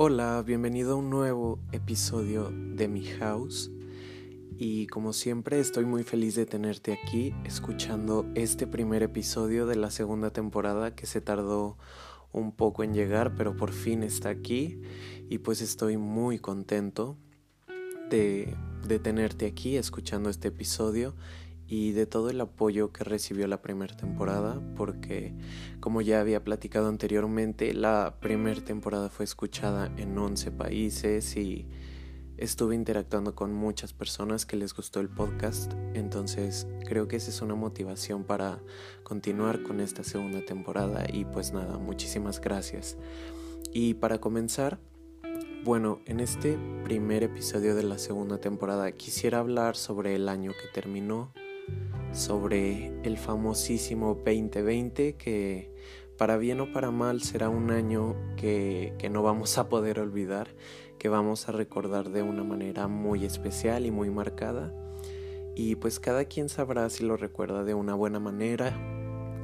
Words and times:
Hola, 0.00 0.44
bienvenido 0.46 0.92
a 0.92 0.94
un 0.94 1.10
nuevo 1.10 1.58
episodio 1.72 2.52
de 2.52 2.86
mi 2.86 3.04
house. 3.04 3.72
Y 4.56 4.86
como 4.86 5.12
siempre 5.12 5.58
estoy 5.58 5.86
muy 5.86 6.04
feliz 6.04 6.36
de 6.36 6.46
tenerte 6.46 6.92
aquí 6.92 7.34
escuchando 7.44 8.24
este 8.36 8.68
primer 8.68 9.02
episodio 9.02 9.66
de 9.66 9.74
la 9.74 9.90
segunda 9.90 10.30
temporada 10.30 10.94
que 10.94 11.06
se 11.06 11.20
tardó 11.20 11.78
un 12.30 12.52
poco 12.52 12.84
en 12.84 12.94
llegar 12.94 13.34
pero 13.34 13.56
por 13.56 13.72
fin 13.72 14.04
está 14.04 14.28
aquí. 14.28 14.80
Y 15.28 15.38
pues 15.38 15.60
estoy 15.60 15.96
muy 15.96 16.38
contento 16.38 17.16
de, 18.08 18.56
de 18.86 19.00
tenerte 19.00 19.46
aquí 19.46 19.76
escuchando 19.76 20.30
este 20.30 20.46
episodio 20.46 21.16
y 21.68 21.92
de 21.92 22.06
todo 22.06 22.30
el 22.30 22.40
apoyo 22.40 22.92
que 22.92 23.04
recibió 23.04 23.46
la 23.46 23.60
primera 23.60 23.94
temporada, 23.94 24.60
porque 24.74 25.34
como 25.80 26.00
ya 26.00 26.20
había 26.20 26.42
platicado 26.42 26.88
anteriormente, 26.88 27.74
la 27.74 28.16
primera 28.20 28.62
temporada 28.62 29.10
fue 29.10 29.26
escuchada 29.26 29.92
en 29.98 30.16
11 30.16 30.50
países 30.52 31.36
y 31.36 31.68
estuve 32.38 32.74
interactuando 32.74 33.34
con 33.34 33.52
muchas 33.52 33.92
personas 33.92 34.46
que 34.46 34.56
les 34.56 34.72
gustó 34.74 35.00
el 35.00 35.10
podcast, 35.10 35.74
entonces 35.92 36.66
creo 36.86 37.06
que 37.06 37.16
esa 37.16 37.30
es 37.30 37.42
una 37.42 37.54
motivación 37.54 38.24
para 38.24 38.60
continuar 39.02 39.62
con 39.62 39.80
esta 39.80 40.04
segunda 40.04 40.42
temporada 40.44 41.04
y 41.12 41.26
pues 41.26 41.52
nada, 41.52 41.76
muchísimas 41.76 42.40
gracias. 42.40 42.96
Y 43.74 43.94
para 43.94 44.18
comenzar, 44.20 44.78
bueno, 45.64 46.00
en 46.06 46.20
este 46.20 46.58
primer 46.84 47.24
episodio 47.24 47.74
de 47.74 47.82
la 47.82 47.98
segunda 47.98 48.38
temporada 48.38 48.90
quisiera 48.92 49.40
hablar 49.40 49.76
sobre 49.76 50.14
el 50.14 50.30
año 50.30 50.52
que 50.52 50.68
terminó, 50.72 51.34
sobre 52.12 52.92
el 53.02 53.18
famosísimo 53.18 54.14
2020 54.14 55.16
que 55.16 55.70
para 56.16 56.36
bien 56.36 56.60
o 56.60 56.72
para 56.72 56.90
mal 56.90 57.22
será 57.22 57.48
un 57.48 57.70
año 57.70 58.16
que, 58.36 58.92
que, 58.98 59.08
no 59.08 59.22
vamos 59.22 59.56
a 59.56 59.68
poder 59.68 60.00
olvidar, 60.00 60.48
que 60.98 61.08
vamos 61.08 61.48
a 61.48 61.52
recordar 61.52 62.10
de 62.10 62.22
una 62.22 62.42
manera 62.42 62.88
muy 62.88 63.24
especial 63.24 63.86
y 63.86 63.92
muy 63.92 64.10
marcada. 64.10 64.74
Y 65.54 65.76
pues 65.76 66.00
cada 66.00 66.24
quien 66.24 66.48
sabrá 66.48 66.90
si 66.90 67.04
lo 67.04 67.16
recuerda 67.16 67.62
de 67.62 67.74
una 67.74 67.94
buena 67.94 68.18
manera, 68.18 68.76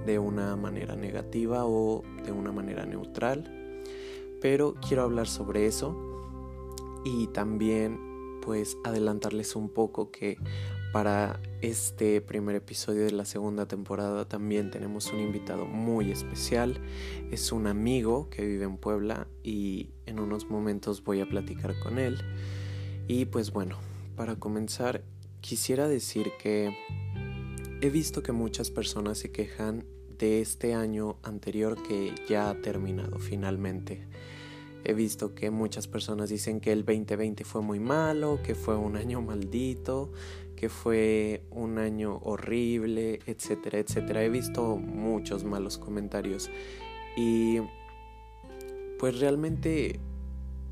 de 0.05 0.19
una 0.19 0.57
manera 0.57 0.97
negativa 0.97 1.65
o 1.65 2.03
de 2.25 2.33
una 2.33 2.51
manera 2.51 2.87
neutral. 2.87 3.83
Pero 4.41 4.75
quiero 4.87 5.05
hablar 5.05 5.29
sobre 5.29 5.67
eso 5.67 5.97
y 7.05 7.29
también 7.29 8.41
pues 8.43 8.77
adelantarles 8.85 9.57
un 9.57 9.69
poco 9.69 10.11
que 10.11 10.39
para 10.95 11.41
este 11.61 12.21
primer 12.21 12.55
episodio 12.55 13.05
de 13.05 13.11
la 13.11 13.25
segunda 13.25 13.67
temporada 13.67 14.29
también 14.29 14.71
tenemos 14.71 15.13
un 15.13 15.19
invitado 15.19 15.67
muy 15.67 16.13
especial. 16.13 16.81
Es 17.33 17.51
un 17.51 17.67
amigo 17.67 18.31
que 18.31 18.47
vive 18.47 18.65
en 18.65 18.77
Puebla 18.77 19.27
y 19.43 19.91
en 20.07 20.21
unos 20.21 20.49
momentos 20.49 21.03
voy 21.03 21.21
a 21.21 21.27
platicar 21.27 21.77
con 21.81 21.99
él. 21.99 22.19
Y 23.09 23.25
pues 23.25 23.51
bueno, 23.51 23.77
para 24.15 24.37
comenzar 24.37 25.03
quisiera 25.41 25.89
decir 25.89 26.31
que 26.41 26.73
he 27.81 27.91
visto 27.91 28.23
que 28.23 28.31
muchas 28.31 28.71
personas 28.71 29.19
se 29.19 29.33
quejan 29.33 29.85
de 30.17 30.43
este 30.43 30.75
año 30.75 31.17
anterior 31.25 31.77
que 31.83 32.15
ya 32.29 32.51
ha 32.51 32.55
terminado 32.63 33.19
finalmente. 33.19 34.07
He 34.87 34.93
visto 34.93 35.35
que 35.35 35.51
muchas 35.51 35.89
personas 35.89 36.29
dicen 36.29 36.61
que 36.61 36.71
el 36.71 36.85
2020 36.85 37.43
fue 37.45 37.63
muy 37.63 37.81
malo, 37.81 38.41
que 38.45 38.55
fue 38.55 38.77
un 38.77 38.97
año 38.97 39.23
maldito, 39.23 40.13
fue 40.69 41.43
un 41.51 41.79
año 41.79 42.19
horrible, 42.23 43.21
etcétera, 43.27 43.79
etcétera. 43.79 44.23
He 44.25 44.29
visto 44.29 44.77
muchos 44.77 45.45
malos 45.45 45.79
comentarios 45.79 46.51
y 47.17 47.61
pues 48.99 49.21
realmente 49.21 50.01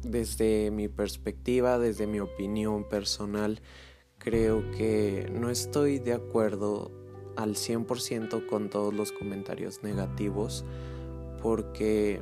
desde 0.02 0.70
mi 0.70 0.88
perspectiva, 0.88 1.78
desde 1.78 2.06
mi 2.06 2.20
opinión 2.20 2.88
personal, 2.88 3.60
creo 4.18 4.70
que 4.72 5.30
no 5.32 5.50
estoy 5.50 5.98
de 5.98 6.14
acuerdo 6.14 6.90
al 7.36 7.54
100% 7.54 8.46
con 8.46 8.68
todos 8.68 8.92
los 8.92 9.12
comentarios 9.12 9.82
negativos 9.82 10.64
porque 11.42 12.20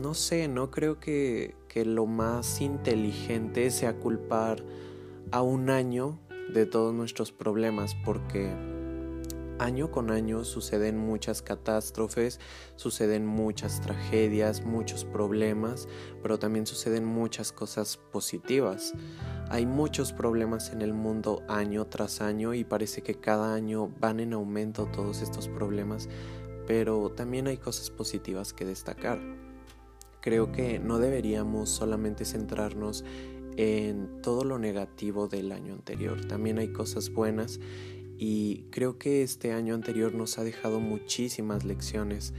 no 0.00 0.14
sé, 0.14 0.48
no 0.48 0.70
creo 0.70 0.98
que, 0.98 1.54
que 1.68 1.84
lo 1.84 2.06
más 2.06 2.60
inteligente 2.60 3.70
sea 3.70 3.96
culpar 3.96 4.62
a 5.30 5.42
un 5.42 5.70
año 5.70 6.18
de 6.52 6.66
todos 6.66 6.94
nuestros 6.94 7.32
problemas 7.32 7.94
porque 8.04 8.52
año 9.58 9.90
con 9.90 10.10
año 10.10 10.44
suceden 10.44 10.96
muchas 10.98 11.42
catástrofes, 11.42 12.40
suceden 12.76 13.26
muchas 13.26 13.80
tragedias, 13.80 14.64
muchos 14.64 15.04
problemas, 15.04 15.88
pero 16.22 16.38
también 16.38 16.66
suceden 16.66 17.04
muchas 17.04 17.52
cosas 17.52 17.96
positivas. 17.96 18.92
Hay 19.50 19.66
muchos 19.66 20.12
problemas 20.12 20.72
en 20.72 20.82
el 20.82 20.94
mundo 20.94 21.42
año 21.48 21.86
tras 21.86 22.20
año 22.20 22.54
y 22.54 22.64
parece 22.64 23.02
que 23.02 23.14
cada 23.14 23.54
año 23.54 23.88
van 24.00 24.20
en 24.20 24.32
aumento 24.32 24.86
todos 24.86 25.22
estos 25.22 25.48
problemas, 25.48 26.08
pero 26.66 27.10
también 27.10 27.46
hay 27.46 27.56
cosas 27.56 27.90
positivas 27.90 28.52
que 28.52 28.64
destacar. 28.64 29.18
Creo 30.20 30.52
que 30.52 30.78
no 30.78 30.98
deberíamos 30.98 31.70
solamente 31.70 32.24
centrarnos 32.24 33.04
en 33.58 34.22
todo 34.22 34.44
lo 34.44 34.60
negativo 34.60 35.26
del 35.26 35.50
año 35.50 35.74
anterior. 35.74 36.24
También 36.24 36.58
hay 36.58 36.68
cosas 36.68 37.10
buenas 37.10 37.58
y 38.16 38.66
creo 38.70 38.98
que 38.98 39.24
este 39.24 39.52
año 39.52 39.74
anterior 39.74 40.14
nos 40.14 40.38
ha 40.38 40.44
dejado 40.44 40.78
muchísimas 40.78 41.64
lecciones. 41.64 42.34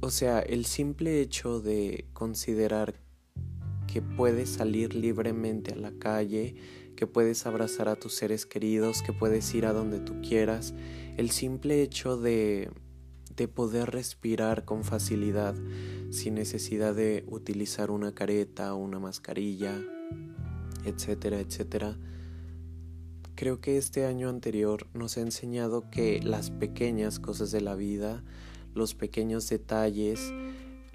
O 0.00 0.10
sea, 0.10 0.40
el 0.40 0.66
simple 0.66 1.20
hecho 1.20 1.60
de 1.60 2.06
considerar 2.12 3.00
que 3.86 4.02
puedes 4.02 4.48
salir 4.48 4.96
libremente 4.96 5.74
a 5.74 5.76
la 5.76 5.92
calle, 5.92 6.56
que 6.96 7.06
puedes 7.06 7.46
abrazar 7.46 7.88
a 7.88 7.94
tus 7.94 8.14
seres 8.14 8.46
queridos, 8.46 9.02
que 9.02 9.12
puedes 9.12 9.54
ir 9.54 9.64
a 9.64 9.72
donde 9.72 10.00
tú 10.00 10.20
quieras, 10.22 10.74
el 11.18 11.30
simple 11.30 11.82
hecho 11.82 12.16
de, 12.16 12.70
de 13.40 13.48
poder 13.48 13.90
respirar 13.90 14.66
con 14.66 14.84
facilidad 14.84 15.54
sin 16.10 16.34
necesidad 16.34 16.94
de 16.94 17.24
utilizar 17.26 17.90
una 17.90 18.14
careta 18.14 18.74
o 18.74 18.76
una 18.76 18.98
mascarilla, 18.98 19.80
etcétera, 20.84 21.40
etcétera. 21.40 21.96
Creo 23.36 23.62
que 23.62 23.78
este 23.78 24.04
año 24.04 24.28
anterior 24.28 24.88
nos 24.92 25.16
ha 25.16 25.22
enseñado 25.22 25.88
que 25.90 26.20
las 26.22 26.50
pequeñas 26.50 27.18
cosas 27.18 27.50
de 27.50 27.62
la 27.62 27.74
vida, 27.76 28.22
los 28.74 28.94
pequeños 28.94 29.48
detalles, 29.48 30.34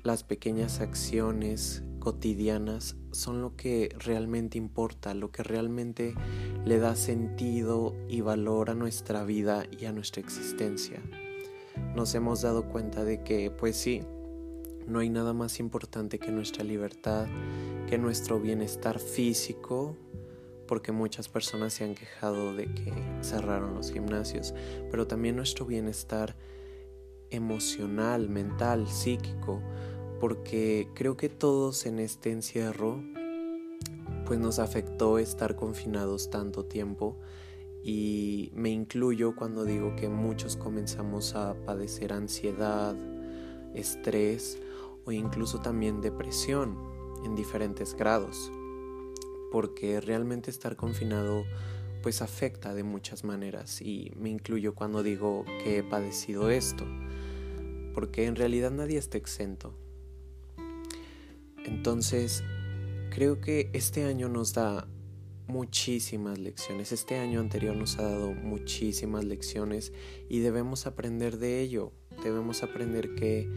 las 0.03 0.23
pequeñas 0.23 0.81
acciones 0.81 1.81
cotidianas 1.97 2.95
son 3.11 3.41
lo 3.41 3.55
que 3.55 3.89
realmente 3.97 4.59
importa, 4.59 5.16
lo 5.16 5.31
que 5.31 5.41
realmente 5.41 6.13
le 6.63 6.78
da 6.78 6.95
sentido 6.95 7.95
y 8.07 8.22
valor 8.22 8.69
a 8.69 8.75
nuestra 8.75 9.23
vida 9.23 9.63
y 9.72 9.85
a 9.85 9.91
nuestra 9.91 10.22
existencia. 10.22 11.01
Nos 11.96 12.13
hemos 12.16 12.41
dado 12.41 12.68
cuenta 12.68 13.03
de 13.03 13.24
que, 13.24 13.52
pues 13.52 13.75
sí, 13.75 14.02
no 14.88 15.00
hay 15.00 15.09
nada 15.09 15.34
más 15.34 15.59
importante 15.59 16.19
que 16.19 16.31
nuestra 16.31 16.63
libertad, 16.63 17.28
que 17.88 17.97
nuestro 17.97 18.40
bienestar 18.40 19.00
físico, 19.00 19.96
porque 20.68 20.91
muchas 20.91 21.30
personas 21.30 21.74
se 21.74 21.84
han 21.84 21.96
quejado 21.96 22.53
de 22.56 22.66
que 22.66 22.94
cerraron 23.22 23.75
los 23.75 23.91
gimnasios, 23.91 24.53
pero 24.91 25.08
también 25.08 25.35
nuestro 25.35 25.66
bienestar 25.66 26.35
emocional, 27.30 28.30
mental, 28.30 28.88
psíquico, 28.88 29.62
porque 30.19 30.90
creo 30.94 31.18
que 31.18 31.30
todos 31.30 31.85
en 31.85 32.00
este 32.00 32.31
encierro 32.31 33.03
pues 34.25 34.40
nos 34.40 34.59
afectó 34.59 35.19
estar 35.19 35.56
confinados 35.56 36.30
tanto 36.30 36.66
tiempo 36.66 37.18
y 37.88 38.51
me 38.56 38.72
incluyo 38.72 39.35
cuando 39.35 39.64
digo 39.64 39.96
que 39.96 40.09
muchos 40.09 40.58
comenzamos 40.58 41.35
a 41.35 41.53
padecer 41.66 42.14
ansiedad, 42.14 42.96
estrés 43.76 44.58
o 45.05 45.11
incluso 45.11 45.61
también 45.61 46.02
depresión 46.02 46.76
en 47.26 47.35
diferentes 47.35 47.96
grados, 47.96 48.52
porque 49.52 50.02
realmente 50.02 50.49
estar 50.49 50.76
confinado 50.76 51.43
pues 52.02 52.23
afecta 52.23 52.73
de 52.73 52.84
muchas 52.84 53.23
maneras 53.23 53.79
y 53.84 54.11
me 54.16 54.32
incluyo 54.32 54.73
cuando 54.73 55.03
digo 55.03 55.46
que 55.64 55.78
he 55.78 55.84
padecido 55.84 56.49
esto, 56.49 56.85
porque 57.93 58.26
en 58.26 58.35
realidad 58.35 58.72
nadie 58.72 58.97
está 58.97 59.20
exento. 59.20 59.76
Entonces, 61.64 62.43
creo 63.11 63.41
que 63.41 63.70
este 63.73 64.05
año 64.05 64.28
nos 64.28 64.55
da 64.55 64.87
muchísimas 65.47 66.40
lecciones. 66.40 66.92
Este 66.92 67.18
año 67.18 67.40
anterior 67.40 67.76
nos 67.76 67.97
ha 68.00 68.03
dado 68.03 68.34
muchísimas 68.34 69.24
lecciones 69.24 69.94
y 70.30 70.40
debemos 70.40 70.88
aprender 70.88 71.38
de 71.38 71.62
ello. 71.62 71.92
Debemos 72.24 72.64
aprender 72.64 73.16
que 73.16 73.50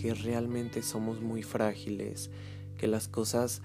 que 0.00 0.14
realmente 0.14 0.82
somos 0.82 1.20
muy 1.20 1.42
frágiles, 1.42 2.30
que 2.78 2.86
las 2.86 3.06
cosas 3.06 3.60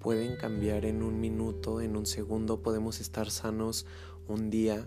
pueden 0.00 0.36
cambiar 0.36 0.84
en 0.84 1.02
un 1.02 1.18
minuto, 1.18 1.80
en 1.80 1.96
un 1.96 2.04
segundo, 2.04 2.60
podemos 2.60 3.00
estar 3.00 3.30
sanos 3.30 3.86
un 4.26 4.50
día 4.50 4.86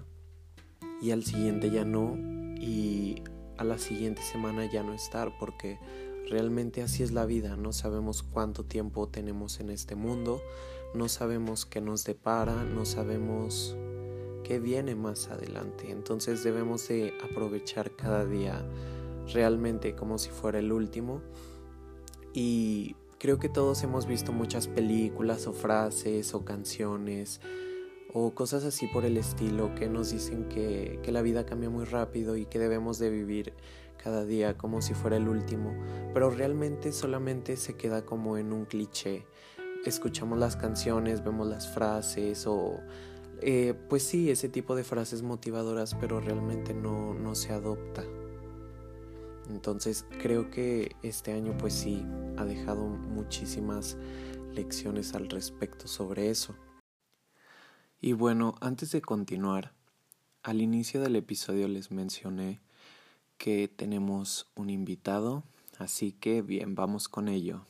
y 1.02 1.10
al 1.10 1.24
siguiente 1.24 1.72
ya 1.72 1.86
no 1.86 2.16
y 2.60 3.24
a 3.58 3.64
la 3.64 3.80
siguiente 3.80 4.22
semana 4.22 4.72
ya 4.72 4.84
no 4.84 4.94
estar 4.94 5.36
porque 5.40 5.80
realmente 6.30 6.84
así 6.84 7.02
es 7.02 7.12
la 7.12 7.26
vida, 7.26 7.58
no 7.58 7.74
sabemos 7.74 8.22
cuánto 8.22 8.64
tiempo 8.64 9.10
tenemos 9.10 9.60
en 9.60 9.72
este 9.72 9.96
mundo, 9.96 10.40
no 10.94 11.08
sabemos 11.10 11.66
qué 11.66 11.82
nos 11.82 12.04
depara, 12.04 12.64
no 12.64 12.86
sabemos 12.86 13.76
qué 14.44 14.60
viene 14.60 14.96
más 14.96 15.30
adelante, 15.30 15.92
entonces 15.92 16.44
debemos 16.44 16.88
de 16.88 17.14
aprovechar 17.24 17.96
cada 17.96 18.26
día 18.26 18.66
realmente 19.34 19.96
como 19.96 20.18
si 20.18 20.30
fuera 20.30 20.60
el 20.60 20.72
último. 20.72 21.22
Y 22.34 22.96
creo 23.20 23.40
que 23.40 23.50
todos 23.50 23.84
hemos 23.84 24.06
visto 24.06 24.32
muchas 24.32 24.68
películas 24.68 25.48
o 25.48 25.54
frases 25.54 26.34
o 26.34 26.44
canciones 26.44 27.42
o 28.14 28.34
cosas 28.34 28.64
así 28.66 28.88
por 28.88 29.06
el 29.06 29.18
estilo 29.18 29.74
que 29.76 29.88
nos 29.88 30.12
dicen 30.12 30.50
que, 30.50 31.00
que 31.02 31.12
la 31.12 31.22
vida 31.22 31.46
cambia 31.46 31.70
muy 31.70 31.86
rápido 31.86 32.36
y 32.36 32.46
que 32.46 32.60
debemos 32.60 33.00
de 33.00 33.10
vivir 33.10 33.54
cada 34.04 34.26
día 34.26 34.58
como 34.58 34.82
si 34.82 34.94
fuera 34.94 35.18
el 35.18 35.28
último, 35.28 35.74
pero 36.14 36.30
realmente 36.30 36.92
solamente 36.92 37.56
se 37.56 37.76
queda 37.76 38.04
como 38.04 38.38
en 38.38 38.52
un 38.52 38.66
cliché. 38.66 39.26
Escuchamos 39.86 40.38
las 40.38 40.56
canciones, 40.56 41.24
vemos 41.24 41.48
las 41.48 41.68
frases 41.68 42.46
o 42.46 42.80
eh, 43.42 43.74
pues 43.90 44.04
sí, 44.04 44.30
ese 44.30 44.48
tipo 44.48 44.76
de 44.76 44.84
frases 44.84 45.24
motivadoras, 45.24 45.96
pero 45.96 46.22
realmente 46.22 46.76
no, 46.76 47.16
no 47.16 47.34
se 47.34 47.52
adopta. 47.52 48.04
Entonces 49.50 50.06
creo 50.22 50.52
que 50.52 50.96
este 51.02 51.34
año 51.34 51.58
pues 51.58 51.74
sí 51.74 52.06
ha 52.38 52.46
dejado 52.46 52.86
muchísimas 52.86 53.98
lecciones 54.54 55.16
al 55.16 55.30
respecto 55.30 55.88
sobre 55.88 56.30
eso. 56.30 56.56
Y 58.00 58.14
bueno, 58.14 58.56
antes 58.62 58.92
de 58.92 59.02
continuar, 59.02 59.74
al 60.44 60.62
inicio 60.62 61.02
del 61.02 61.16
episodio 61.16 61.68
les 61.68 61.92
mencioné 61.92 62.60
que 63.38 63.68
tenemos 63.68 64.52
un 64.56 64.70
invitado, 64.70 65.44
así 65.80 66.12
que 66.12 66.44
bien, 66.44 66.76
vamos 66.76 67.10
con 67.10 67.28
ello. 67.28 67.66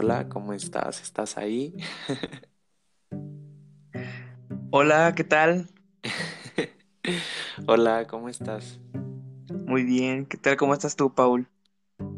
Hola, 0.00 0.28
¿cómo 0.28 0.52
estás? 0.52 1.02
¿Estás 1.02 1.36
ahí? 1.36 1.74
Hola, 4.70 5.12
¿qué 5.16 5.24
tal? 5.24 5.68
Hola, 7.66 8.06
¿cómo 8.06 8.28
estás? 8.28 8.78
Muy 9.66 9.82
bien, 9.82 10.24
¿qué 10.26 10.36
tal? 10.36 10.56
¿Cómo 10.56 10.72
estás 10.72 10.94
tú, 10.94 11.12
Paul? 11.12 11.48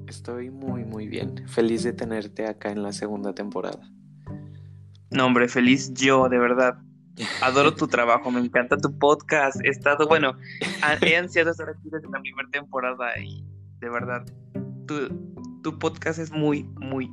Estoy 0.06 0.50
muy, 0.50 0.84
muy 0.84 1.08
bien. 1.08 1.48
Feliz 1.48 1.82
de 1.82 1.94
tenerte 1.94 2.46
acá 2.46 2.70
en 2.70 2.82
la 2.82 2.92
segunda 2.92 3.34
temporada. 3.34 3.80
No, 5.10 5.24
hombre, 5.24 5.48
feliz 5.48 5.94
yo, 5.94 6.28
de 6.28 6.38
verdad. 6.38 6.76
Adoro 7.40 7.74
tu 7.74 7.88
trabajo, 7.88 8.30
me 8.30 8.40
encanta 8.40 8.76
tu 8.76 8.98
podcast. 8.98 9.58
He 9.64 9.70
estado, 9.70 10.06
bueno, 10.06 10.34
he 11.00 11.16
ansiado 11.16 11.50
estar 11.50 11.70
aquí 11.70 11.88
desde 11.90 12.10
la 12.10 12.20
primera 12.20 12.50
temporada 12.50 13.18
y 13.18 13.42
de 13.78 13.88
verdad, 13.88 14.26
tu, 14.86 15.08
tu 15.62 15.78
podcast 15.78 16.18
es 16.18 16.30
muy, 16.30 16.64
muy, 16.78 17.10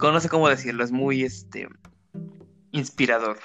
no 0.00 0.20
sé 0.20 0.28
cómo 0.28 0.48
decirlo, 0.48 0.84
es 0.84 0.92
muy, 0.92 1.22
este, 1.22 1.68
inspirador. 2.76 3.38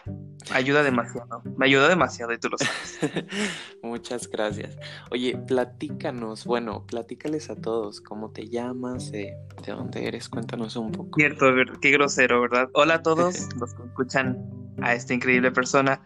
Ayuda 0.51 0.83
demasiado. 0.83 1.41
Me 1.57 1.65
ayuda 1.65 1.87
demasiado 1.87 2.33
y 2.33 2.39
tú 2.39 2.49
lo 2.49 2.57
sabes. 2.57 3.25
Muchas 3.83 4.27
gracias. 4.29 4.77
Oye, 5.11 5.37
platícanos, 5.47 6.45
bueno, 6.45 6.85
platícales 6.85 7.49
a 7.49 7.55
todos 7.55 8.01
cómo 8.01 8.31
te 8.31 8.47
llamas, 8.47 9.11
de 9.11 9.35
dónde 9.65 10.07
eres, 10.07 10.29
cuéntanos 10.29 10.75
un 10.75 10.91
poco. 10.91 11.17
Cierto, 11.17 11.45
qué 11.81 11.91
grosero, 11.91 12.41
¿verdad? 12.41 12.69
Hola 12.73 12.95
a 12.95 13.03
todos 13.03 13.47
los 13.59 13.73
que 13.73 13.83
escuchan 13.83 14.37
a 14.81 14.93
esta 14.93 15.13
increíble 15.13 15.51
persona. 15.51 16.01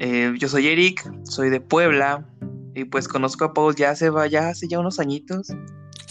Eh, 0.00 0.32
yo 0.38 0.48
soy 0.48 0.68
Eric, 0.68 1.08
soy 1.24 1.50
de 1.50 1.60
Puebla 1.60 2.26
y 2.74 2.84
pues 2.84 3.06
conozco 3.06 3.44
a 3.44 3.52
Paul 3.52 3.74
ya 3.74 3.90
hace, 3.90 4.10
ya 4.30 4.48
hace 4.48 4.66
ya 4.66 4.78
unos 4.80 4.98
añitos. 4.98 5.48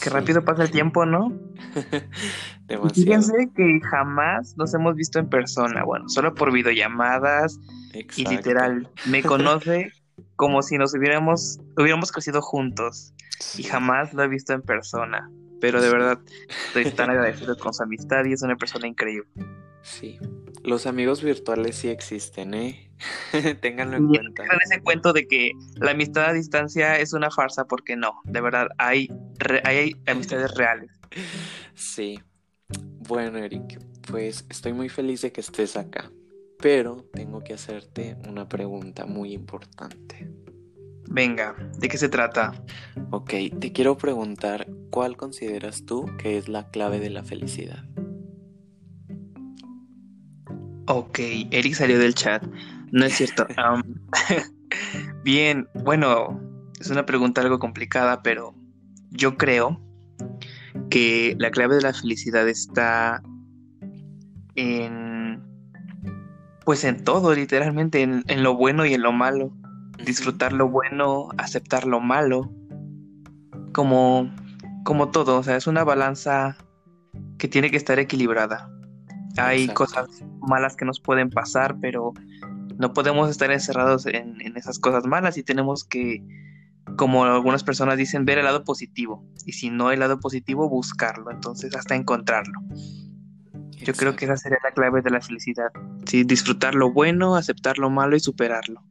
Qué 0.01 0.10
rápido 0.10 0.44
pasa 0.44 0.63
el 0.63 0.72
tiempo, 0.72 1.06
¿no? 1.06 1.31
Demasiado. 2.68 2.94
Fíjense 2.94 3.50
que 3.56 3.80
jamás 3.90 4.56
nos 4.57 4.74
hemos 4.74 4.96
visto 4.96 5.19
en 5.19 5.30
persona, 5.30 5.84
bueno, 5.84 6.07
solo 6.07 6.34
por 6.34 6.51
videollamadas 6.54 7.60
y 8.16 8.25
literal, 8.25 8.88
me 9.06 9.24
conoce 9.24 9.92
como 10.36 10.62
si 10.62 10.78
nos 10.78 10.94
hubiéramos, 10.94 11.60
hubiéramos 11.78 12.12
crecido 12.12 12.42
juntos 12.42 13.13
y 13.57 13.63
jamás 13.63 14.13
lo 14.13 14.24
he 14.24 14.28
visto 14.28 14.54
en 14.54 14.62
persona, 14.62 15.30
pero 15.60 15.81
de 15.81 15.90
verdad 15.90 16.19
estoy 16.68 16.92
tan 16.92 17.10
agradecido 17.10 17.57
con 17.57 17.74
su 17.74 17.84
amistad 17.84 18.25
y 18.25 18.34
es 18.34 18.42
una 18.42 18.56
persona 18.56 18.88
increíble. 18.88 19.30
Sí, 19.81 20.19
los 20.63 20.85
amigos 20.85 21.23
virtuales 21.23 21.75
sí 21.75 21.89
existen, 21.89 22.53
¿eh? 22.53 22.91
Ténganlo 23.61 23.97
en 23.97 24.07
cuenta. 24.07 24.44
ese 24.63 24.81
cuento 24.81 25.13
de 25.13 25.27
que 25.27 25.51
la 25.75 25.91
amistad 25.91 26.25
a 26.25 26.33
distancia 26.33 26.97
es 26.97 27.13
una 27.13 27.31
farsa, 27.31 27.65
porque 27.65 27.95
no, 27.95 28.21
de 28.25 28.41
verdad, 28.41 28.67
hay, 28.77 29.07
hay 29.63 29.95
amistades 30.06 30.53
reales. 30.56 30.91
Sí. 31.73 32.19
Bueno, 33.07 33.39
Eric, 33.39 33.79
pues 34.09 34.45
estoy 34.50 34.73
muy 34.73 34.89
feliz 34.89 35.21
de 35.21 35.31
que 35.31 35.41
estés 35.41 35.77
acá, 35.77 36.11
pero 36.59 37.06
tengo 37.13 37.41
que 37.44 37.53
hacerte 37.53 38.17
una 38.27 38.47
pregunta 38.47 39.06
muy 39.06 39.33
importante. 39.33 40.29
Venga, 41.11 41.56
¿de 41.79 41.88
qué 41.88 41.97
se 41.97 42.09
trata? 42.09 42.53
Ok, 43.09 43.33
te 43.59 43.71
quiero 43.71 43.97
preguntar, 43.97 44.67
¿cuál 44.91 45.17
consideras 45.17 45.85
tú 45.85 46.06
que 46.19 46.38
es 46.38 46.47
la 46.47 46.69
clave 46.69 47.00
de 47.00 47.09
la 47.09 47.23
felicidad? 47.23 47.83
Ok, 50.91 51.19
Eric 51.51 51.75
salió 51.75 52.00
del 52.00 52.15
chat. 52.15 52.44
No 52.91 53.06
es 53.06 53.13
cierto. 53.13 53.45
bien, 55.24 55.68
bueno, 55.83 56.41
es 56.80 56.89
una 56.89 57.06
pregunta 57.06 57.41
algo 57.41 57.59
complicada, 57.59 58.24
pero 58.24 58.56
yo 59.12 59.38
creo 59.38 59.80
que 60.89 61.36
la 61.38 61.51
clave 61.51 61.75
de 61.75 61.83
la 61.83 61.94
felicidad 61.94 62.50
está 62.50 63.21
en, 64.56 65.44
pues 66.65 66.83
en 66.83 67.03
todo, 67.03 67.35
literalmente, 67.35 68.01
en, 68.01 68.24
en 68.27 68.42
lo 68.42 68.56
bueno 68.56 68.83
y 68.83 68.95
en 68.95 69.03
lo 69.03 69.12
malo. 69.12 69.53
Disfrutar 70.03 70.53
lo 70.53 70.69
bueno, 70.69 71.30
aceptar 71.38 71.85
lo 71.85 72.00
malo, 72.00 72.51
como, 73.74 74.33
como 74.85 75.09
todo, 75.09 75.38
o 75.38 75.44
sea, 75.44 75.56
es 75.56 75.68
una 75.68 75.83
balanza 75.83 76.57
que 77.38 77.47
tiene 77.47 77.69
que 77.69 77.77
estar 77.77 78.00
equilibrada. 78.00 78.71
Hay 79.38 79.68
cosas 79.68 80.07
malas 80.49 80.75
que 80.75 80.83
nos 80.83 80.99
pueden 80.99 81.29
pasar, 81.29 81.77
pero 81.79 82.13
no 82.77 82.94
podemos 82.94 83.29
estar 83.29 83.51
encerrados 83.51 84.06
en, 84.06 84.57
esas 84.57 84.79
cosas 84.79 85.06
malas 85.06 85.37
y 85.37 85.44
tenemos 85.44 85.83
que, 85.85 86.23
como 86.97 87.23
algunas 87.23 87.63
personas 87.63 87.97
dicen, 87.97 88.25
ver 88.25 88.39
el 88.39 88.45
lado 88.45 88.63
positivo. 88.63 89.23
Y 89.45 89.53
si 89.53 89.69
no 89.69 89.87
hay 89.87 89.97
lado 89.97 90.19
positivo, 90.19 90.68
buscarlo. 90.68 91.31
Entonces, 91.31 91.75
hasta 91.75 91.95
encontrarlo. 91.95 92.59
Yo 93.71 93.94
creo 93.94 94.15
que 94.15 94.25
esa 94.25 94.35
sería 94.35 94.57
la 94.63 94.71
clave 94.71 95.01
de 95.01 95.09
la 95.09 95.21
felicidad. 95.21 95.71
Sí, 96.06 96.23
disfrutar 96.23 96.75
lo 96.75 96.91
bueno, 96.91 97.35
aceptar 97.35 97.77
lo 97.77 97.89
malo 97.89 98.15
y 98.18 98.19
superarlo. 98.19 98.83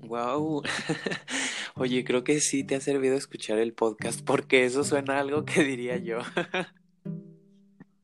Wow. 0.00 0.62
Oye, 1.74 2.04
creo 2.04 2.24
que 2.24 2.40
sí 2.40 2.64
te 2.64 2.76
ha 2.76 2.80
servido 2.80 3.16
escuchar 3.16 3.58
el 3.58 3.72
podcast 3.72 4.22
porque 4.22 4.64
eso 4.64 4.84
suena 4.84 5.16
a 5.16 5.20
algo 5.20 5.44
que 5.44 5.64
diría 5.64 5.96
yo. 5.98 6.18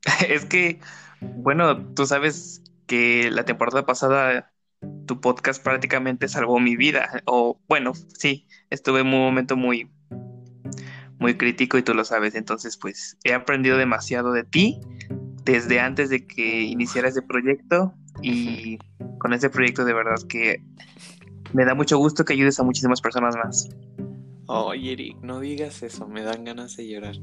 es 0.28 0.44
que 0.44 0.80
bueno, 1.22 1.94
tú 1.94 2.06
sabes 2.06 2.62
que 2.86 3.30
la 3.30 3.44
temporada 3.44 3.86
pasada 3.86 4.52
tu 5.06 5.20
podcast 5.20 5.62
prácticamente 5.62 6.28
salvó 6.28 6.58
mi 6.58 6.76
vida. 6.76 7.22
O 7.26 7.60
bueno, 7.68 7.92
sí, 7.94 8.46
estuve 8.70 9.00
en 9.00 9.06
un 9.06 9.20
momento 9.20 9.56
muy, 9.56 9.90
muy 11.18 11.36
crítico 11.36 11.78
y 11.78 11.82
tú 11.82 11.94
lo 11.94 12.04
sabes. 12.04 12.34
Entonces, 12.34 12.76
pues 12.76 13.18
he 13.24 13.32
aprendido 13.32 13.76
demasiado 13.76 14.32
de 14.32 14.44
ti 14.44 14.80
desde 15.44 15.80
antes 15.80 16.10
de 16.10 16.26
que 16.26 16.62
iniciara 16.62 17.08
ese 17.08 17.22
proyecto 17.22 17.94
y 18.20 18.78
con 19.18 19.32
ese 19.32 19.50
proyecto 19.50 19.84
de 19.84 19.92
verdad 19.92 20.16
que 20.28 20.62
me 21.52 21.64
da 21.64 21.74
mucho 21.74 21.98
gusto 21.98 22.24
que 22.24 22.32
ayudes 22.32 22.58
a 22.58 22.64
muchísimas 22.64 23.00
personas 23.00 23.36
más. 23.36 23.68
Oye, 24.54 24.92
Eric, 24.92 25.16
no 25.22 25.40
digas 25.40 25.82
eso, 25.82 26.06
me 26.06 26.22
dan 26.22 26.44
ganas 26.44 26.76
de 26.76 26.86
llorar. 26.86 27.16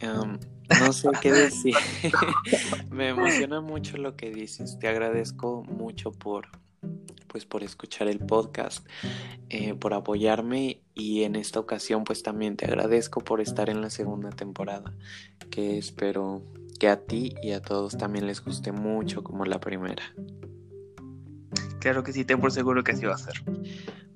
no 0.00 0.92
sé 0.92 1.08
qué 1.20 1.32
decir. 1.32 1.74
me 2.90 3.08
emociona 3.08 3.60
mucho 3.60 3.96
lo 3.96 4.14
que 4.14 4.30
dices. 4.30 4.78
Te 4.78 4.86
agradezco 4.86 5.64
mucho 5.64 6.12
por, 6.12 6.46
pues, 7.26 7.46
por 7.46 7.64
escuchar 7.64 8.06
el 8.06 8.20
podcast, 8.20 8.86
eh, 9.48 9.74
por 9.74 9.92
apoyarme 9.92 10.80
y 10.94 11.24
en 11.24 11.34
esta 11.34 11.58
ocasión, 11.58 12.04
pues, 12.04 12.22
también 12.22 12.56
te 12.56 12.66
agradezco 12.66 13.22
por 13.22 13.40
estar 13.40 13.68
en 13.70 13.80
la 13.80 13.90
segunda 13.90 14.30
temporada, 14.30 14.94
que 15.50 15.78
espero 15.78 16.44
que 16.78 16.88
a 16.88 17.04
ti 17.04 17.34
y 17.42 17.52
a 17.52 17.60
todos 17.60 17.98
también 17.98 18.28
les 18.28 18.40
guste 18.40 18.70
mucho 18.70 19.24
como 19.24 19.44
la 19.44 19.58
primera. 19.58 20.14
Claro 21.80 22.02
que 22.02 22.12
sí, 22.12 22.24
ten 22.24 22.40
por 22.40 22.52
seguro 22.52 22.82
que 22.82 22.92
así 22.92 23.06
va 23.06 23.14
a 23.14 23.18
ser. 23.18 23.34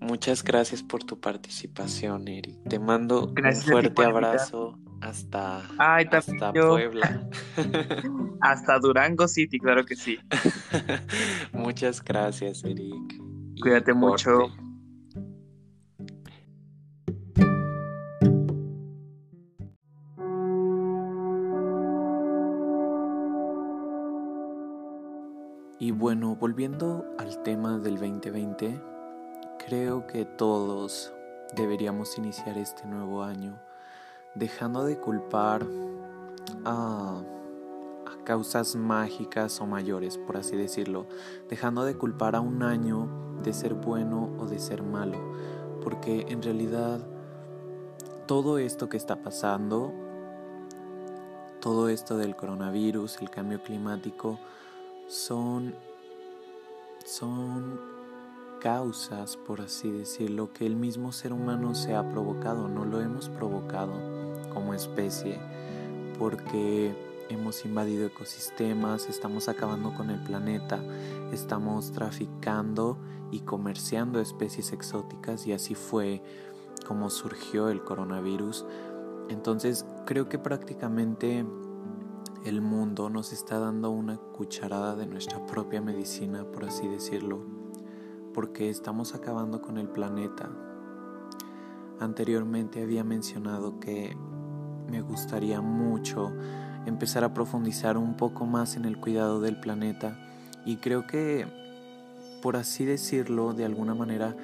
Muchas 0.01 0.43
gracias 0.43 0.83
por 0.83 1.05
tu 1.05 1.21
participación, 1.21 2.27
Eric. 2.27 2.57
Te 2.69 2.79
mando 2.79 3.27
un 3.27 3.55
fuerte 3.55 4.05
abrazo 4.05 4.79
hasta, 5.01 5.63
hasta 5.79 6.53
Puebla. 6.53 7.29
hasta 8.41 8.79
Durango 8.79 9.29
City, 9.29 9.59
claro 9.59 9.85
que 9.85 9.97
sí. 9.97 10.19
Muchas 11.53 12.03
gracias, 12.03 12.65
Eric. 12.65 13.21
Cuídate 13.61 13.95
mucho. 13.95 14.49
Volviendo 26.43 27.05
al 27.19 27.41
tema 27.45 27.79
del 27.79 28.01
2020, 28.01 28.83
creo 29.65 30.09
que 30.09 30.25
todos 30.25 31.15
deberíamos 31.55 32.19
iniciar 32.19 32.59
este 32.59 32.85
nuevo 32.85 33.23
año 33.23 33.61
dejando 34.35 34.85
de 34.85 34.99
culpar 34.99 35.65
a, 36.65 37.23
causas 38.25 38.75
mágicas 38.75 39.61
o 39.61 39.67
mayores, 39.67 40.19
por 40.19 40.37
así 40.37 40.57
decirlo, 40.57 41.07
dejando 41.49 41.85
de 41.85 41.97
culpar 41.97 42.35
a 42.35 42.41
un 42.41 42.65
año 42.65 43.09
de 43.45 43.53
ser 43.53 43.75
bueno 43.75 44.29
o 44.41 44.47
de 44.47 44.59
ser 44.59 44.83
malo, 44.83 45.19
porque 45.81 46.27
en 46.29 46.43
realidad 46.43 46.99
todo 48.27 48.59
esto 48.59 48.89
que 48.89 48.97
está 48.97 49.23
pasando, 49.23 49.93
todo 51.61 51.89
esto 51.89 52.17
del 52.17 52.35
coronavirus, 52.35 53.23
el 53.23 53.31
cambio 53.31 53.63
climático, 53.63 54.41
son, 55.07 55.75
son 57.13 57.79
causas, 58.61 59.37
por 59.37 59.61
así 59.61 59.91
decirlo, 59.91 60.53
que 60.53 60.65
el 60.65 60.77
mismo 60.77 61.13
ser 61.13 61.33
humano 61.33 61.75
se 61.75 61.95
ha 61.95 62.09
provocado, 62.09 62.69
no 62.69 62.87
lo 62.87 63.03
hemos 63.03 63.29
provocado 63.29 63.93
como 64.53 64.73
especie, 64.73 65.39
porque 66.19 66.95
hemos 67.29 67.67
invadido 67.67 68.07
ecosistemas, 68.07 69.09
estamos 69.11 69.49
acabando 69.49 69.93
con 69.95 70.09
el 70.09 70.23
planeta, 70.23 70.83
estamos 71.33 71.93
traficando 71.93 72.97
y 73.31 73.41
comerciando 73.41 74.19
especies 74.19 74.73
exóticas 74.73 75.47
y 75.47 75.53
así 75.53 75.75
fue 75.75 76.23
como 76.87 77.11
surgió 77.11 77.69
el 77.69 77.83
coronavirus. 77.83 78.65
Entonces 79.29 79.85
creo 80.07 80.31
que 80.31 80.39
prácticamente 80.39 81.45
el 82.45 82.61
mundo 82.61 83.09
nos 83.09 83.33
está 83.33 83.59
dando 83.59 83.91
una 83.91 84.17
cucharada 84.17 84.97
de 84.97 85.07
nuestra 85.07 85.45
propia 85.47 85.81
medicina, 85.81 86.45
por 86.45 86.65
así 86.65 86.89
decirlo, 86.89 87.41
porque 88.35 88.69
estamos 88.69 89.15
acabando 89.15 89.63
con 89.63 89.79
el 89.79 89.89
planeta. 89.89 90.51
Anteriormente 92.01 92.83
había 92.83 93.05
mencionado 93.05 93.79
que 93.79 94.17
me 94.91 95.03
gustaría 95.03 95.61
mucho 95.61 96.33
empezar 96.85 97.23
a 97.23 97.33
profundizar 97.33 97.97
un 97.97 98.17
poco 98.17 98.45
más 98.45 98.77
en 98.77 98.87
el 98.87 98.99
cuidado 98.99 99.41
del 99.41 99.61
planeta 99.61 100.19
y 100.67 100.77
creo 100.79 101.07
que, 101.07 101.47
por 102.43 102.57
así 102.57 102.85
decirlo, 102.85 103.53
de 103.53 103.65
alguna 103.65 103.95
manera, 103.95 104.37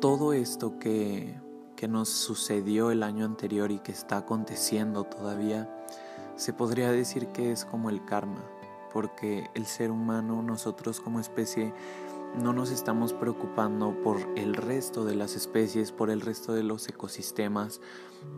todo 0.00 0.32
esto 0.32 0.78
que, 0.78 1.38
que 1.76 1.88
nos 1.88 2.08
sucedió 2.08 2.90
el 2.90 3.02
año 3.02 3.26
anterior 3.26 3.70
y 3.70 3.80
que 3.80 3.92
está 3.92 4.16
aconteciendo 4.16 5.04
todavía, 5.04 5.68
se 6.38 6.52
podría 6.52 6.92
decir 6.92 7.26
que 7.28 7.50
es 7.50 7.64
como 7.64 7.90
el 7.90 8.04
karma, 8.04 8.44
porque 8.92 9.50
el 9.54 9.66
ser 9.66 9.90
humano, 9.90 10.40
nosotros 10.40 11.00
como 11.00 11.18
especie, 11.18 11.74
no 12.40 12.52
nos 12.52 12.70
estamos 12.70 13.12
preocupando 13.12 14.00
por 14.02 14.18
el 14.36 14.54
resto 14.54 15.04
de 15.04 15.16
las 15.16 15.34
especies, 15.34 15.90
por 15.90 16.10
el 16.10 16.20
resto 16.20 16.52
de 16.52 16.62
los 16.62 16.88
ecosistemas, 16.88 17.80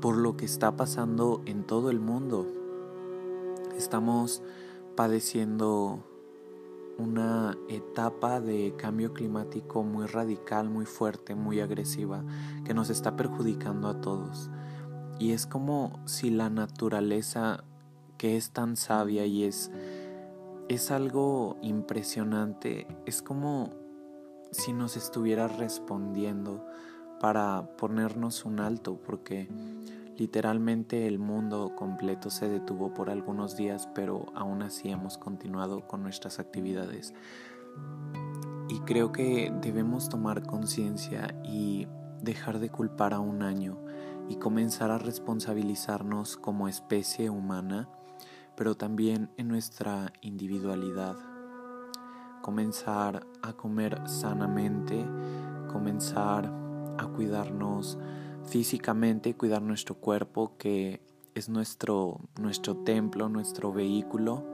por 0.00 0.16
lo 0.16 0.38
que 0.38 0.46
está 0.46 0.76
pasando 0.76 1.42
en 1.44 1.64
todo 1.64 1.90
el 1.90 2.00
mundo. 2.00 2.46
Estamos 3.76 4.42
padeciendo 4.96 6.02
una 6.96 7.58
etapa 7.68 8.40
de 8.40 8.74
cambio 8.78 9.12
climático 9.12 9.82
muy 9.82 10.06
radical, 10.06 10.70
muy 10.70 10.86
fuerte, 10.86 11.34
muy 11.34 11.60
agresiva, 11.60 12.24
que 12.64 12.72
nos 12.72 12.88
está 12.88 13.14
perjudicando 13.14 13.88
a 13.88 14.00
todos. 14.00 14.48
Y 15.18 15.32
es 15.32 15.46
como 15.46 16.00
si 16.06 16.30
la 16.30 16.48
naturaleza, 16.48 17.64
que 18.20 18.36
es 18.36 18.50
tan 18.50 18.76
sabia 18.76 19.24
y 19.24 19.44
es, 19.44 19.70
es 20.68 20.90
algo 20.90 21.56
impresionante, 21.62 22.86
es 23.06 23.22
como 23.22 23.72
si 24.50 24.74
nos 24.74 24.98
estuviera 24.98 25.48
respondiendo 25.48 26.62
para 27.18 27.74
ponernos 27.78 28.44
un 28.44 28.60
alto, 28.60 29.00
porque 29.00 29.48
literalmente 30.18 31.06
el 31.06 31.18
mundo 31.18 31.74
completo 31.74 32.28
se 32.28 32.50
detuvo 32.50 32.92
por 32.92 33.08
algunos 33.08 33.56
días, 33.56 33.88
pero 33.94 34.26
aún 34.34 34.60
así 34.60 34.90
hemos 34.90 35.16
continuado 35.16 35.86
con 35.86 36.02
nuestras 36.02 36.40
actividades. 36.40 37.14
Y 38.68 38.80
creo 38.80 39.12
que 39.12 39.50
debemos 39.62 40.10
tomar 40.10 40.42
conciencia 40.42 41.40
y 41.42 41.88
dejar 42.20 42.58
de 42.58 42.68
culpar 42.68 43.14
a 43.14 43.20
un 43.20 43.42
año 43.42 43.78
y 44.28 44.36
comenzar 44.36 44.90
a 44.90 44.98
responsabilizarnos 44.98 46.36
como 46.36 46.68
especie 46.68 47.30
humana, 47.30 47.88
pero 48.60 48.74
también 48.74 49.30
en 49.38 49.48
nuestra 49.48 50.12
individualidad 50.20 51.16
comenzar 52.42 53.26
a 53.40 53.54
comer 53.54 54.06
sanamente, 54.06 55.02
comenzar 55.72 56.52
a 56.98 57.06
cuidarnos 57.06 57.96
físicamente, 58.44 59.34
cuidar 59.34 59.62
nuestro 59.62 59.94
cuerpo 59.94 60.58
que 60.58 61.00
es 61.34 61.48
nuestro, 61.48 62.20
nuestro 62.38 62.76
templo, 62.76 63.30
nuestro 63.30 63.72
vehículo, 63.72 64.44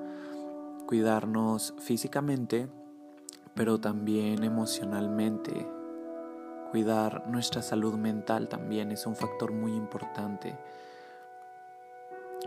cuidarnos 0.87 1.75
físicamente, 1.81 2.69
pero 3.57 3.81
también 3.81 4.45
emocionalmente. 4.45 5.69
Cuidar 6.71 7.27
nuestra 7.27 7.61
salud 7.61 7.95
mental 7.95 8.49
también 8.49 8.93
es 8.93 9.05
un 9.05 9.17
factor 9.17 9.51
muy 9.51 9.73
importante. 9.73 10.57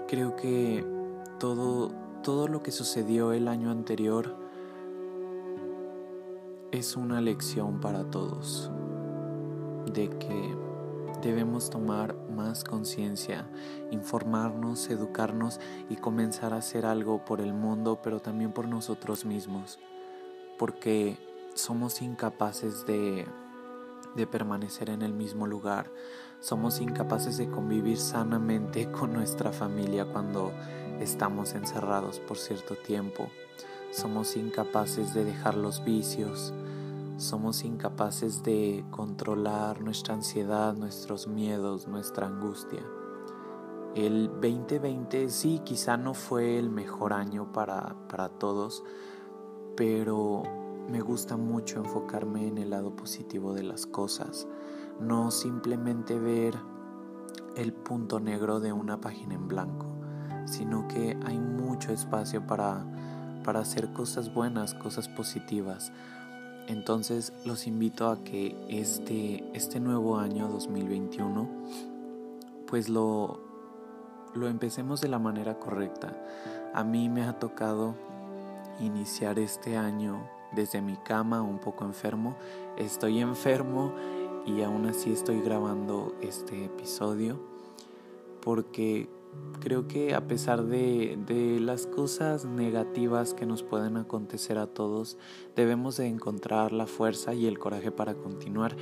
Creo 0.08 0.38
que 0.38 0.99
todo, 1.40 1.92
todo 2.22 2.48
lo 2.48 2.62
que 2.62 2.72
sucedió 2.72 3.32
el 3.32 3.48
año 3.48 3.72
anterior 3.72 4.36
es 6.72 6.96
una 6.96 7.22
lección 7.22 7.80
para 7.80 8.04
todos 8.04 8.72
de 9.92 10.10
que 10.10 10.56
debemos 11.22 11.70
tomar 11.70 12.16
más 12.30 12.64
conciencia, 12.64 13.50
informarnos, 13.92 14.90
educarnos 14.90 15.60
y 15.90 15.96
comenzar 15.96 16.54
a 16.54 16.58
hacer 16.58 16.86
algo 16.86 17.26
por 17.26 17.42
el 17.42 17.54
mundo, 17.54 18.00
pero 18.04 18.20
también 18.20 18.52
por 18.52 18.68
nosotros 18.68 19.26
mismos, 19.26 19.80
porque 20.58 21.18
somos 21.56 22.02
incapaces 22.02 22.86
de, 22.86 23.26
de 24.16 24.28
permanecer 24.28 24.90
en 24.90 25.02
el 25.02 25.14
mismo 25.14 25.48
lugar, 25.48 25.92
somos 26.40 26.80
incapaces 26.80 27.38
de 27.38 27.50
convivir 27.50 27.98
sanamente 27.98 28.92
con 28.92 29.14
nuestra 29.14 29.52
familia 29.52 30.06
cuando 30.06 30.52
estamos 31.00 31.54
encerrados 31.54 32.20
por 32.20 32.38
cierto 32.38 32.76
tiempo. 32.76 33.30
Somos 33.92 34.36
incapaces 34.36 35.14
de 35.14 35.26
dejar 35.26 35.56
los 35.56 35.84
vicios, 35.84 36.54
somos 37.18 37.64
incapaces 37.64 38.44
de 38.44 38.86
controlar 38.92 39.82
nuestra 39.82 40.14
ansiedad, 40.14 40.74
nuestros 40.74 41.28
miedos, 41.28 41.88
nuestra 41.88 42.28
angustia. 42.28 42.84
El 43.96 44.30
2020 44.30 45.30
sí, 45.30 45.62
quizá 45.66 45.98
no 45.98 46.14
fue 46.14 46.60
el 46.60 46.70
mejor 46.70 47.12
año 47.12 47.52
para, 47.52 47.96
para 48.08 48.30
todos, 48.30 48.84
pero 49.76 50.44
me 50.90 51.02
gusta 51.02 51.38
mucho 51.38 51.80
enfocarme 51.80 52.48
en 52.48 52.58
el 52.58 52.72
lado 52.72 52.96
positivo 52.96 53.54
de 53.54 53.64
las 53.64 53.86
cosas, 53.86 54.48
no 55.00 55.32
simplemente 55.32 56.18
ver 56.20 56.56
el 57.56 57.74
punto 57.74 58.20
negro 58.20 58.60
de 58.60 58.74
una 58.74 59.00
página 59.00 59.36
en 59.36 59.48
blanco, 59.48 59.86
sino 60.46 60.88
que 60.88 61.18
hay 61.26 61.40
mucho 61.40 61.92
espacio 61.92 62.46
para 62.46 62.86
para 63.44 63.60
hacer 63.60 63.92
cosas 63.94 64.34
buenas, 64.34 64.74
cosas 64.74 65.08
positivas. 65.08 65.92
Entonces 66.68 67.34
los 67.46 67.66
invito 67.66 68.10
a 68.10 68.24
que 68.24 68.56
este, 68.70 69.44
este 69.54 69.80
nuevo 69.80 70.20
año 70.20 70.48
2021 70.50 71.50
pues 72.68 72.90
lo, 72.90 73.40
lo 74.36 74.48
empecemos 74.48 75.02
de 75.02 75.08
la 75.08 75.18
manera 75.18 75.58
correcta. 75.58 76.16
A 76.74 76.84
mí 76.84 77.10
me 77.10 77.24
ha 77.24 77.40
tocado 77.40 77.96
iniciar 78.80 79.40
este 79.40 79.76
año 79.76 80.30
desde 80.52 80.82
mi 80.82 80.96
cama 80.98 81.42
un 81.42 81.60
poco 81.60 81.86
enfermo. 81.86 82.36
Estoy 82.78 83.20
enfermo 83.20 83.94
y 84.46 84.62
aún 84.62 84.86
así 84.86 85.12
estoy 85.12 85.42
grabando 85.42 86.16
este 86.22 86.66
episodio 86.66 87.40
porque 88.42 89.10
creo 89.60 89.88
que 89.88 90.14
a 90.14 90.28
pesar 90.28 90.64
de, 90.64 91.20
de, 91.28 91.60
las 91.60 91.86
cosas 91.86 92.46
negativas 92.46 93.34
que 93.34 93.46
nos 93.46 93.64
pueden 93.64 93.98
acontecer 93.98 94.58
a 94.58 94.68
todos, 94.68 95.18
debemos 95.56 95.98
de 95.98 96.08
encontrar 96.08 96.72
la 96.72 96.88
fuerza 96.88 97.34
y 97.34 97.46
el 97.46 97.60
coraje 97.60 97.92
para 97.92 98.16
continuar. 98.16 98.76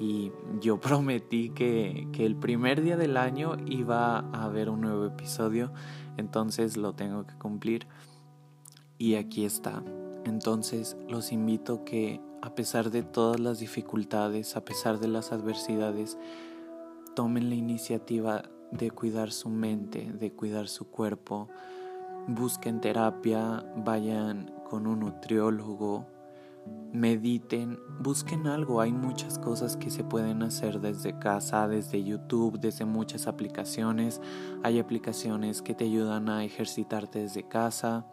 Y 0.00 0.32
yo 0.60 0.80
prometí 0.80 1.50
que, 1.50 2.08
que 2.12 2.24
el 2.24 2.36
primer 2.36 2.82
día 2.82 2.96
del 2.96 3.16
año 3.16 3.56
iba 3.66 4.18
a 4.18 4.44
haber 4.44 4.70
un 4.70 4.80
nuevo 4.80 5.04
episodio, 5.04 5.72
entonces 6.16 6.76
lo 6.76 6.94
tengo 6.94 7.26
que 7.26 7.34
cumplir. 7.34 7.86
Y 8.98 9.16
aquí 9.16 9.44
está. 9.44 9.82
Entonces 10.24 10.96
los 11.08 11.32
invito 11.32 11.84
que 11.84 12.20
a 12.42 12.54
pesar 12.54 12.90
de 12.90 13.02
todas 13.02 13.38
las 13.40 13.60
dificultades, 13.60 14.56
a 14.56 14.64
pesar 14.64 14.98
de 14.98 15.08
las 15.08 15.32
adversidades, 15.32 16.18
tomen 17.14 17.48
la 17.48 17.54
iniciativa 17.54 18.42
de 18.72 18.90
cuidar 18.90 19.30
su 19.30 19.48
mente, 19.48 20.10
de 20.12 20.32
cuidar 20.32 20.68
su 20.68 20.88
cuerpo. 20.88 21.48
Busquen 22.26 22.80
terapia, 22.80 23.64
vayan 23.76 24.52
con 24.68 24.86
un 24.86 25.00
nutriólogo, 25.00 26.06
mediten, 26.92 27.78
busquen 28.00 28.46
algo. 28.46 28.80
Hay 28.80 28.92
muchas 28.92 29.38
cosas 29.38 29.76
que 29.76 29.90
se 29.90 30.04
pueden 30.04 30.42
hacer 30.42 30.80
desde 30.80 31.18
casa, 31.18 31.68
desde 31.68 32.02
YouTube, 32.02 32.58
desde 32.58 32.84
muchas 32.84 33.26
aplicaciones. 33.26 34.20
Hay 34.62 34.78
aplicaciones 34.78 35.62
que 35.62 35.74
te 35.74 35.84
ayudan 35.84 36.28
a 36.28 36.44
ejercitarte 36.44 37.20
desde 37.20 37.46
casa. 37.46 38.06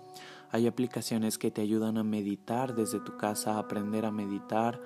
Hay 0.52 0.68
aplicaciones 0.68 1.38
que 1.38 1.52
te 1.52 1.62
ayudan 1.62 1.98
a 1.98 2.04
meditar 2.04 2.76
desde 2.76 3.00
tu 3.00 3.18
casa, 3.18 3.56
a 3.56 3.60
aprender 3.60 4.06
a 4.06 4.12
meditar, 4.12 4.82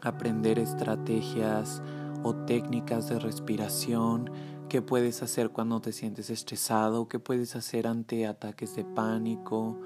aprender 0.00 0.58
estrategias 0.58 1.82
o 2.22 2.34
técnicas 2.34 3.08
de 3.08 3.18
respiración. 3.18 4.30
¿Qué 4.68 4.82
puedes 4.82 5.22
hacer 5.22 5.50
cuando 5.50 5.80
te 5.80 5.92
sientes 5.92 6.30
estresado? 6.30 7.08
¿Qué 7.08 7.18
puedes 7.18 7.54
hacer 7.54 7.86
ante 7.86 8.26
ataques 8.26 8.74
de 8.74 8.84
pánico? 8.84 9.78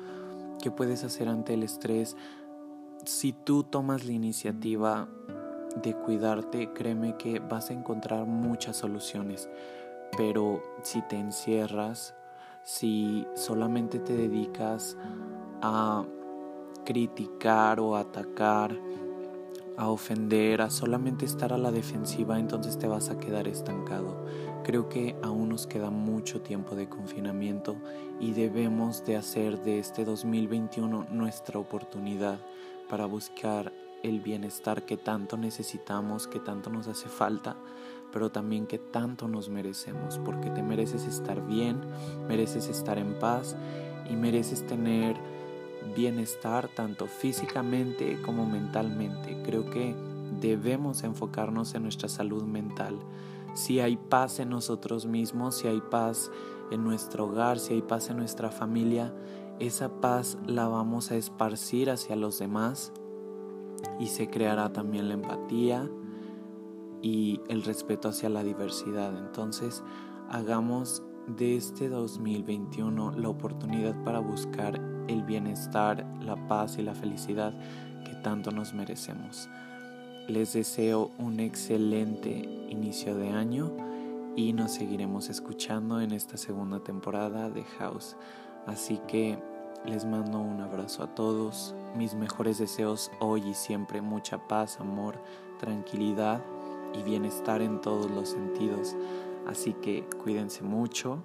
¿Qué 0.63 0.71
puedes 0.71 1.05
hacer 1.05 1.29
ante 1.29 1.55
el 1.55 1.63
estrés? 1.63 2.17
si 3.09 3.33
tú 3.33 3.65
tomas 3.65 4.05
la 4.05 4.13
iniciativa 4.13 5.09
de 5.83 5.95
cuidarte, 5.95 6.73
créeme 6.73 7.17
que 7.17 7.41
vas 7.41 7.71
a 7.71 7.73
encontrar 7.73 8.27
muchas 8.27 8.77
soluciones. 8.77 9.49
Pero 10.17 10.63
si 10.83 11.03
te 11.03 11.17
encierras, 11.17 12.15
si 12.69 13.27
solamente 13.35 13.99
te 13.99 14.15
dedicas 14.15 14.99
a 15.63 16.05
criticar 16.85 17.81
o 17.81 17.97
atacar, 17.97 18.79
a 19.79 19.89
ofender, 19.89 20.61
a 20.61 20.69
solamente 20.69 21.25
estar 21.25 21.55
a 21.55 21.57
la 21.57 21.71
defensiva, 21.71 22.39
entonces 22.39 22.77
te 22.77 22.87
vas 22.87 23.09
a 23.09 23.19
quedar 23.19 23.49
estancado. 23.49 24.23
Creo 24.65 24.91
que 24.91 25.17
aún 25.23 25.49
nos 25.49 25.67
queda 25.67 25.89
mucho 25.89 26.43
tiempo 26.43 26.77
de 26.77 26.91
confinamiento 26.91 27.77
y 28.21 28.33
debemos 28.33 29.03
de 29.07 29.17
hacer 29.17 29.63
de 29.63 29.79
este 29.79 30.05
2021 30.05 31.07
nuestra 31.11 31.59
oportunidad 31.59 32.39
para 32.91 33.07
buscar 33.07 33.73
el 34.03 34.21
bienestar 34.21 34.85
que 34.85 34.99
tanto 34.99 35.39
necesitamos, 35.39 36.27
que 36.27 36.39
tanto 36.39 36.69
nos 36.69 36.87
hace 36.87 37.09
falta, 37.09 37.57
pero 38.13 38.31
también 38.31 38.67
que 38.67 38.79
tanto 38.79 39.29
nos 39.29 39.49
merecemos, 39.49 40.19
porque 40.25 40.51
te 40.51 40.63
mereces 40.63 41.07
estar 41.07 41.47
bien, 41.47 41.81
mereces 42.29 42.69
estar 42.69 42.99
en 42.99 43.19
paz 43.19 43.57
y 44.11 44.17
mereces 44.17 44.67
tener 44.67 45.17
bienestar 45.95 46.69
tanto 46.69 47.07
físicamente 47.07 48.21
como 48.23 48.47
mentalmente. 48.47 49.43
Creo 49.45 49.71
que 49.71 49.95
debemos 50.41 51.03
enfocarnos 51.03 51.75
en 51.75 51.83
nuestra 51.83 52.09
salud 52.09 52.45
mental. 52.45 52.99
Si 53.55 53.81
hay 53.81 53.97
paz 53.97 54.39
en 54.41 54.51
nosotros 54.51 55.07
mismos, 55.07 55.57
si 55.57 55.69
hay 55.69 55.81
paz 55.81 56.31
en 56.71 56.85
nuestro 56.85 57.27
hogar, 57.27 57.59
si 57.59 57.75
hay 57.75 57.83
paz 57.83 58.11
en 58.11 58.19
nuestra 58.19 58.51
familia, 58.51 59.13
esa 59.59 59.89
paz 60.01 60.39
la 60.47 60.69
vamos 60.69 61.11
a 61.11 61.17
esparcir 61.17 61.91
hacia 61.91 62.15
los 62.15 62.39
demás 62.39 62.93
y 63.99 64.07
se 64.07 64.31
creará 64.31 64.73
también 64.73 65.09
la 65.09 65.15
empatía 65.15 65.89
y 67.03 67.41
el 67.49 67.63
respeto 67.63 68.09
hacia 68.09 68.29
la 68.29 68.43
diversidad. 68.43 69.17
Entonces, 69.17 69.83
hagamos 70.29 71.03
de 71.27 71.57
este 71.57 71.89
2021 71.89 73.13
la 73.13 73.29
oportunidad 73.29 73.95
para 74.05 74.19
buscar 74.19 74.81
el 75.09 75.23
bienestar, 75.23 76.07
la 76.21 76.37
paz 76.49 76.79
y 76.79 76.83
la 76.83 76.95
felicidad 76.95 77.55
que 78.05 78.15
tanto 78.23 78.51
nos 78.51 78.75
merecemos. 78.75 79.49
Les 80.27 80.53
deseo 80.53 81.11
un 81.19 81.41
excelente 81.41 82.67
inicio 82.69 83.17
de 83.17 83.31
año 83.31 83.73
y 84.37 84.53
nos 84.53 84.73
seguiremos 84.73 85.31
escuchando 85.31 86.01
en 86.01 86.13
esta 86.13 86.37
segunda 86.37 86.81
temporada 86.81 87.51
de 87.51 87.65
House. 87.79 88.17
Así 88.67 89.01
que 89.09 89.39
les 89.87 90.05
mando 90.05 90.39
un 90.39 90.61
abrazo 90.61 91.03
a 91.03 91.15
todos, 91.15 91.75
mis 91.97 92.15
mejores 92.15 92.59
deseos 92.59 93.11
hoy 93.21 93.43
y 93.49 93.55
siempre, 93.55 94.03
mucha 94.03 94.47
paz, 94.47 94.81
amor, 94.81 95.19
tranquilidad 95.59 96.43
y 96.95 97.03
bienestar 97.03 97.63
en 97.63 97.81
todos 97.81 98.11
los 98.11 98.31
sentidos. 98.31 98.97
Así 99.47 99.73
que 99.75 100.05
cuídense 100.23 100.63
mucho, 100.63 101.23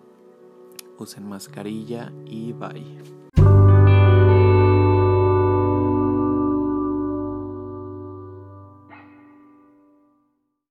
usen 0.98 1.28
mascarilla 1.28 2.12
y 2.26 2.54
bye. 2.54 3.23